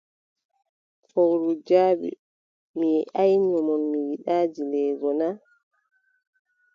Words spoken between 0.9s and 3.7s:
Fowru jaabi: Mi wiʼaayno